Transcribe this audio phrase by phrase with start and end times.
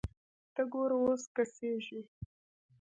[0.53, 2.01] ته ګوره اوس کسږي